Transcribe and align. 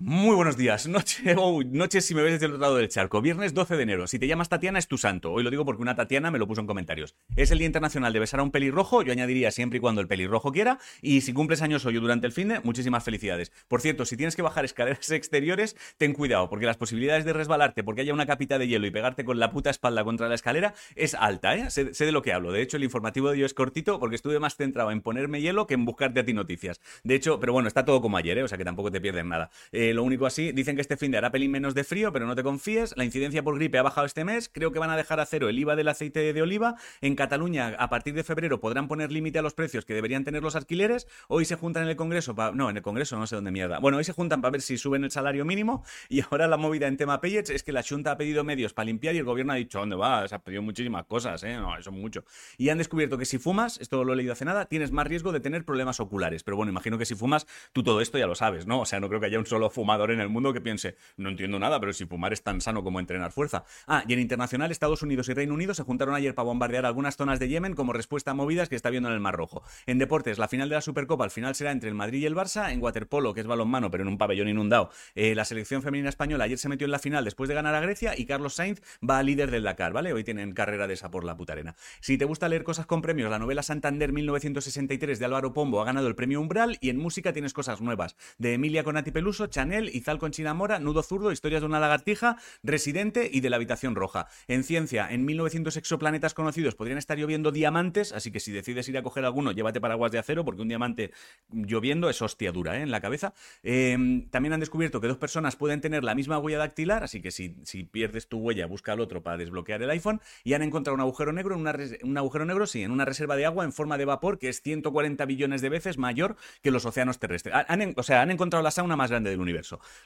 Muy 0.00 0.34
buenos 0.34 0.56
días. 0.56 0.88
Noche, 0.94 1.36
oh, 1.38 1.62
noche 1.62 2.00
si 2.00 2.16
me 2.16 2.22
ves 2.22 2.32
desde 2.32 2.46
el 2.46 2.52
otro 2.54 2.62
lado 2.62 2.76
del 2.76 2.88
charco. 2.88 3.22
Viernes 3.22 3.54
12 3.54 3.76
de 3.76 3.82
enero. 3.84 4.08
Si 4.08 4.18
te 4.18 4.26
llamas 4.26 4.48
Tatiana 4.48 4.80
es 4.80 4.88
tu 4.88 4.98
santo. 4.98 5.30
Hoy 5.32 5.44
lo 5.44 5.50
digo 5.50 5.64
porque 5.64 5.82
una 5.82 5.94
Tatiana 5.94 6.32
me 6.32 6.40
lo 6.40 6.48
puso 6.48 6.60
en 6.60 6.66
comentarios. 6.66 7.14
Es 7.36 7.52
el 7.52 7.58
Día 7.58 7.68
Internacional 7.68 8.12
de 8.12 8.18
besar 8.18 8.40
a 8.40 8.42
un 8.42 8.50
pelirrojo. 8.50 9.02
Yo 9.02 9.12
añadiría 9.12 9.52
siempre 9.52 9.76
y 9.76 9.80
cuando 9.80 10.00
el 10.00 10.08
pelirrojo 10.08 10.50
quiera. 10.50 10.80
Y 11.00 11.20
si 11.20 11.32
cumples 11.32 11.62
años 11.62 11.86
hoy 11.86 11.94
durante 11.94 12.26
el 12.26 12.32
fin 12.32 12.48
de, 12.48 12.58
muchísimas 12.60 13.04
felicidades. 13.04 13.52
Por 13.68 13.80
cierto, 13.80 14.04
si 14.04 14.16
tienes 14.16 14.34
que 14.34 14.42
bajar 14.42 14.64
escaleras 14.64 15.10
exteriores, 15.12 15.76
ten 15.96 16.12
cuidado, 16.12 16.50
porque 16.50 16.66
las 16.66 16.76
posibilidades 16.76 17.24
de 17.24 17.32
resbalarte 17.32 17.84
porque 17.84 18.00
haya 18.00 18.12
una 18.12 18.26
capita 18.26 18.58
de 18.58 18.66
hielo 18.66 18.88
y 18.88 18.90
pegarte 18.90 19.24
con 19.24 19.38
la 19.38 19.52
puta 19.52 19.70
espalda 19.70 20.02
contra 20.02 20.28
la 20.28 20.34
escalera 20.34 20.74
es 20.96 21.14
alta, 21.14 21.54
¿eh? 21.54 21.70
Sé, 21.70 21.94
sé 21.94 22.04
de 22.04 22.12
lo 22.12 22.22
que 22.22 22.32
hablo. 22.32 22.50
De 22.50 22.62
hecho, 22.62 22.78
el 22.78 22.82
informativo 22.82 23.28
de 23.28 23.34
hoy 23.34 23.44
es 23.44 23.54
cortito 23.54 24.00
porque 24.00 24.16
estuve 24.16 24.40
más 24.40 24.56
centrado 24.56 24.90
en 24.90 25.02
ponerme 25.02 25.40
hielo 25.40 25.68
que 25.68 25.74
en 25.74 25.84
buscarte 25.84 26.18
a 26.18 26.24
ti 26.24 26.32
noticias. 26.32 26.80
De 27.04 27.14
hecho, 27.14 27.38
pero 27.38 27.52
bueno, 27.52 27.68
está 27.68 27.84
todo 27.84 28.00
como 28.00 28.16
ayer, 28.16 28.38
¿eh? 28.38 28.42
O 28.42 28.48
sea 28.48 28.58
que 28.58 28.64
tampoco 28.64 28.90
te 28.90 29.00
pierdes 29.00 29.24
nada. 29.24 29.50
Eh, 29.70 29.83
lo 29.92 30.02
único 30.02 30.26
así, 30.26 30.52
dicen 30.52 30.76
que 30.76 30.82
este 30.82 30.96
fin 30.96 31.10
de 31.10 31.18
hará 31.18 31.30
pelín 31.30 31.50
menos 31.50 31.74
de 31.74 31.84
frío, 31.84 32.12
pero 32.12 32.26
no 32.26 32.34
te 32.34 32.42
confíes. 32.42 32.94
La 32.96 33.04
incidencia 33.04 33.42
por 33.42 33.56
gripe 33.56 33.78
ha 33.78 33.82
bajado 33.82 34.06
este 34.06 34.24
mes. 34.24 34.48
Creo 34.48 34.72
que 34.72 34.78
van 34.78 34.90
a 34.90 34.96
dejar 34.96 35.20
a 35.20 35.26
cero 35.26 35.48
el 35.48 35.58
IVA 35.58 35.76
del 35.76 35.88
aceite 35.88 36.32
de 36.32 36.42
oliva. 36.42 36.76
En 37.00 37.16
Cataluña, 37.16 37.74
a 37.78 37.90
partir 37.90 38.14
de 38.14 38.24
febrero, 38.24 38.60
podrán 38.60 38.88
poner 38.88 39.10
límite 39.10 39.40
a 39.40 39.42
los 39.42 39.54
precios 39.54 39.84
que 39.84 39.94
deberían 39.94 40.24
tener 40.24 40.42
los 40.42 40.56
alquileres. 40.56 41.08
Hoy 41.28 41.44
se 41.44 41.56
juntan 41.56 41.82
en 41.82 41.88
el 41.90 41.96
Congreso, 41.96 42.34
no, 42.54 42.70
en 42.70 42.76
el 42.76 42.82
Congreso 42.82 43.18
no 43.18 43.26
sé 43.26 43.34
dónde 43.34 43.50
mierda. 43.50 43.80
Bueno, 43.80 43.98
hoy 43.98 44.04
se 44.04 44.12
juntan 44.12 44.40
para 44.40 44.52
ver 44.52 44.62
si 44.62 44.78
suben 44.78 45.04
el 45.04 45.10
salario 45.10 45.44
mínimo. 45.44 45.84
Y 46.08 46.20
ahora 46.20 46.46
la 46.46 46.56
movida 46.56 46.86
en 46.86 46.96
tema 46.96 47.20
Payets 47.20 47.50
es 47.50 47.62
que 47.62 47.72
la 47.72 47.82
Junta 47.82 48.12
ha 48.12 48.16
pedido 48.16 48.44
medios 48.44 48.72
para 48.72 48.86
limpiar 48.86 49.14
y 49.14 49.18
el 49.18 49.24
gobierno 49.24 49.52
ha 49.52 49.56
dicho, 49.56 49.80
¿dónde 49.80 49.96
vas? 49.96 50.30
Se 50.30 50.36
ha 50.36 50.38
pedido 50.38 50.62
muchísimas 50.62 51.04
cosas, 51.06 51.42
¿eh? 51.42 51.56
No, 51.56 51.76
eso 51.76 51.90
es 51.90 51.96
mucho. 51.96 52.24
Y 52.56 52.68
han 52.68 52.78
descubierto 52.78 53.18
que 53.18 53.24
si 53.24 53.38
fumas, 53.38 53.80
esto 53.80 54.04
lo 54.04 54.12
he 54.12 54.16
leído 54.16 54.32
hace 54.32 54.44
nada, 54.44 54.66
tienes 54.66 54.92
más 54.92 55.06
riesgo 55.06 55.32
de 55.32 55.40
tener 55.40 55.64
problemas 55.64 56.00
oculares. 56.00 56.42
Pero 56.44 56.56
bueno, 56.56 56.70
imagino 56.70 56.98
que 56.98 57.06
si 57.06 57.14
fumas, 57.14 57.46
tú 57.72 57.82
todo 57.82 58.00
esto 58.00 58.18
ya 58.18 58.26
lo 58.26 58.34
sabes, 58.34 58.66
¿no? 58.66 58.80
O 58.80 58.86
sea, 58.86 59.00
no 59.00 59.08
creo 59.08 59.20
que 59.20 59.26
haya 59.26 59.38
un 59.38 59.46
solo 59.46 59.70
fumador 59.74 60.10
en 60.10 60.20
el 60.20 60.30
mundo 60.30 60.52
que 60.52 60.60
piense, 60.60 60.96
no 61.16 61.28
entiendo 61.28 61.58
nada, 61.58 61.80
pero 61.80 61.92
si 61.92 62.06
fumar 62.06 62.32
es 62.32 62.42
tan 62.42 62.60
sano 62.60 62.82
como 62.82 63.00
entrenar 63.00 63.32
fuerza. 63.32 63.64
Ah, 63.86 64.04
y 64.08 64.14
en 64.14 64.20
internacional, 64.20 64.70
Estados 64.70 65.02
Unidos 65.02 65.28
y 65.28 65.34
Reino 65.34 65.52
Unido 65.52 65.74
se 65.74 65.82
juntaron 65.82 66.14
ayer 66.14 66.34
para 66.34 66.46
bombardear 66.46 66.86
algunas 66.86 67.16
zonas 67.16 67.38
de 67.38 67.48
Yemen 67.48 67.74
como 67.74 67.92
respuesta 67.92 68.30
a 68.30 68.34
movidas 68.34 68.68
que 68.68 68.76
está 68.76 68.90
viendo 68.90 69.08
en 69.08 69.14
el 69.14 69.20
Mar 69.20 69.36
Rojo. 69.36 69.62
En 69.86 69.98
deportes, 69.98 70.38
la 70.38 70.48
final 70.48 70.68
de 70.68 70.76
la 70.76 70.80
Supercopa 70.80 71.24
al 71.24 71.30
final 71.30 71.54
será 71.54 71.72
entre 71.72 71.88
el 71.88 71.94
Madrid 71.94 72.22
y 72.22 72.26
el 72.26 72.34
Barça. 72.34 72.72
En 72.72 72.82
waterpolo, 72.82 73.34
que 73.34 73.40
es 73.40 73.46
balonmano, 73.46 73.90
pero 73.90 74.02
en 74.02 74.08
un 74.08 74.18
pabellón 74.18 74.48
inundado, 74.48 74.90
eh, 75.14 75.34
la 75.34 75.44
selección 75.44 75.82
femenina 75.82 76.08
española 76.08 76.44
ayer 76.44 76.58
se 76.58 76.68
metió 76.68 76.84
en 76.86 76.92
la 76.92 76.98
final 76.98 77.24
después 77.24 77.48
de 77.48 77.54
ganar 77.54 77.74
a 77.74 77.80
Grecia 77.80 78.14
y 78.16 78.26
Carlos 78.26 78.54
Sainz 78.54 78.80
va 79.08 79.18
a 79.18 79.22
líder 79.22 79.50
del 79.50 79.64
Dakar, 79.64 79.92
¿vale? 79.92 80.12
Hoy 80.12 80.24
tienen 80.24 80.52
carrera 80.52 80.86
de 80.86 80.94
esa 80.94 81.10
por 81.10 81.24
la 81.24 81.36
puta 81.36 81.52
arena. 81.52 81.74
Si 82.00 82.16
te 82.18 82.24
gusta 82.24 82.48
leer 82.48 82.64
cosas 82.64 82.86
con 82.86 83.02
premios, 83.02 83.30
la 83.30 83.38
novela 83.38 83.62
Santander 83.62 84.12
1963 84.12 85.18
de 85.18 85.24
Álvaro 85.24 85.52
Pombo 85.52 85.80
ha 85.80 85.84
ganado 85.84 86.06
el 86.06 86.14
premio 86.14 86.40
Umbral 86.40 86.78
y 86.80 86.90
en 86.90 86.98
música 86.98 87.32
tienes 87.32 87.52
cosas 87.52 87.80
nuevas. 87.80 88.16
De 88.38 88.54
Emilia 88.54 88.84
Conati 88.84 89.10
Peluso, 89.10 89.46
Chanel, 89.64 89.88
Izal 89.94 90.18
con 90.18 90.30
Chinamora, 90.30 90.78
Nudo 90.78 91.02
Zurdo, 91.02 91.32
Historias 91.32 91.62
de 91.62 91.66
una 91.66 91.80
lagartija, 91.80 92.36
Residente 92.62 93.30
y 93.32 93.40
de 93.40 93.48
la 93.48 93.56
Habitación 93.56 93.94
Roja. 93.94 94.26
En 94.46 94.62
ciencia, 94.62 95.08
en 95.10 95.24
1900 95.24 95.78
exoplanetas 95.78 96.34
conocidos 96.34 96.74
podrían 96.74 96.98
estar 96.98 97.16
lloviendo 97.16 97.50
diamantes, 97.50 98.12
así 98.12 98.30
que 98.30 98.40
si 98.40 98.52
decides 98.52 98.86
ir 98.90 98.98
a 98.98 99.02
coger 99.02 99.24
alguno, 99.24 99.52
llévate 99.52 99.80
paraguas 99.80 100.12
de 100.12 100.18
acero 100.18 100.44
porque 100.44 100.60
un 100.60 100.68
diamante 100.68 101.12
lloviendo 101.50 102.10
es 102.10 102.20
hostia 102.20 102.52
dura 102.52 102.76
¿eh? 102.76 102.82
en 102.82 102.90
la 102.90 103.00
cabeza. 103.00 103.32
Eh, 103.62 104.26
también 104.30 104.52
han 104.52 104.60
descubierto 104.60 105.00
que 105.00 105.08
dos 105.08 105.16
personas 105.16 105.56
pueden 105.56 105.80
tener 105.80 106.04
la 106.04 106.14
misma 106.14 106.38
huella 106.38 106.58
dactilar, 106.58 107.02
así 107.02 107.22
que 107.22 107.30
si, 107.30 107.56
si 107.62 107.84
pierdes 107.84 108.28
tu 108.28 108.40
huella, 108.40 108.66
busca 108.66 108.92
al 108.92 109.00
otro 109.00 109.22
para 109.22 109.38
desbloquear 109.38 109.82
el 109.82 109.88
iPhone. 109.88 110.20
Y 110.42 110.52
han 110.52 110.60
encontrado 110.60 110.94
un 110.94 111.00
agujero 111.00 111.32
negro, 111.32 111.54
en 111.54 111.62
una 111.62 111.74
un 112.02 112.18
agujero 112.18 112.44
negro, 112.44 112.66
sí, 112.66 112.82
en 112.82 112.90
una 112.90 113.06
reserva 113.06 113.34
de 113.34 113.46
agua 113.46 113.64
en 113.64 113.72
forma 113.72 113.96
de 113.96 114.04
vapor 114.04 114.38
que 114.38 114.50
es 114.50 114.60
140 114.60 115.24
billones 115.24 115.62
de 115.62 115.70
veces 115.70 115.96
mayor 115.96 116.36
que 116.60 116.70
los 116.70 116.84
océanos 116.84 117.18
terrestres. 117.18 117.54
O 117.96 118.02
sea, 118.02 118.20
han 118.20 118.30
encontrado 118.30 118.62
la 118.62 118.70
sauna 118.70 118.94
más 118.94 119.10
grande 119.10 119.30
del 119.30 119.38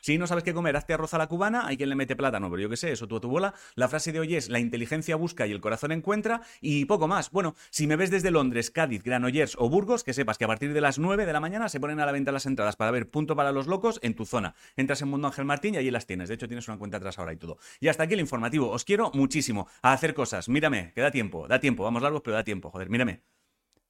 Si 0.00 0.18
no 0.18 0.26
sabes 0.26 0.44
qué 0.44 0.54
comer, 0.54 0.76
hazte 0.76 0.94
arroz 0.94 1.14
a 1.14 1.18
la 1.18 1.26
cubana, 1.26 1.66
hay 1.66 1.76
quien 1.76 1.88
le 1.88 1.94
mete 1.94 2.16
plátano, 2.16 2.50
pero 2.50 2.62
yo 2.62 2.68
qué 2.68 2.76
sé, 2.76 2.92
eso 2.92 3.08
tú 3.08 3.16
a 3.16 3.20
tu 3.20 3.28
bola. 3.28 3.54
La 3.74 3.88
frase 3.88 4.12
de 4.12 4.20
hoy 4.20 4.36
es, 4.36 4.48
la 4.48 4.58
inteligencia 4.58 5.16
busca 5.16 5.46
y 5.46 5.52
el 5.52 5.60
corazón 5.60 5.92
encuentra, 5.92 6.42
y 6.60 6.84
poco 6.84 7.08
más. 7.08 7.30
Bueno, 7.30 7.54
si 7.70 7.86
me 7.86 7.96
ves 7.96 8.10
desde 8.10 8.30
Londres, 8.30 8.70
Cádiz, 8.70 9.02
Granollers 9.02 9.56
o 9.58 9.68
Burgos, 9.68 10.04
que 10.04 10.12
sepas 10.12 10.38
que 10.38 10.44
a 10.44 10.48
partir 10.48 10.72
de 10.72 10.80
las 10.80 10.98
9 10.98 11.26
de 11.26 11.32
la 11.32 11.40
mañana 11.40 11.68
se 11.68 11.80
ponen 11.80 12.00
a 12.00 12.06
la 12.06 12.12
venta 12.12 12.32
las 12.32 12.46
entradas 12.46 12.76
para 12.76 12.90
ver 12.90 13.10
Punto 13.10 13.36
para 13.36 13.52
los 13.52 13.66
Locos 13.66 13.98
en 14.02 14.14
tu 14.14 14.24
zona. 14.24 14.54
Entras 14.76 15.02
en 15.02 15.08
Mundo 15.08 15.28
Ángel 15.28 15.44
Martín 15.44 15.74
y 15.74 15.78
allí 15.78 15.90
las 15.90 16.06
tienes. 16.06 16.28
De 16.28 16.34
hecho, 16.34 16.48
tienes 16.48 16.68
una 16.68 16.78
cuenta 16.78 16.98
atrás 16.98 17.18
ahora 17.18 17.32
y 17.32 17.36
todo. 17.36 17.58
Y 17.80 17.88
hasta 17.88 18.04
aquí 18.04 18.14
el 18.14 18.20
informativo. 18.20 18.70
Os 18.70 18.84
quiero 18.84 19.10
muchísimo 19.14 19.68
a 19.82 19.92
hacer 19.92 20.14
cosas. 20.14 20.48
Mírame, 20.48 20.92
que 20.94 21.00
da 21.00 21.10
tiempo, 21.10 21.48
da 21.48 21.60
tiempo. 21.60 21.84
Vamos 21.84 22.02
largos, 22.02 22.22
pero 22.22 22.36
da 22.36 22.44
tiempo. 22.44 22.70
Joder, 22.70 22.90
mírame. 22.90 23.22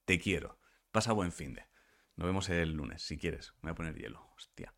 Te 0.05 0.19
quiero. 0.19 0.57
Pasa 0.91 1.13
buen 1.13 1.31
fin 1.31 1.53
de. 1.53 1.63
Nos 2.15 2.27
vemos 2.27 2.49
el 2.49 2.73
lunes, 2.73 3.01
si 3.01 3.17
quieres. 3.17 3.53
Me 3.61 3.69
voy 3.69 3.71
a 3.71 3.75
poner 3.75 3.95
hielo. 3.95 4.29
Hostia. 4.35 4.73